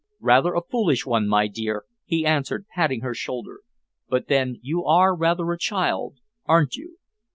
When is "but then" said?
4.09-4.57